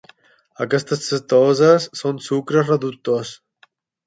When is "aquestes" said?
0.63-1.03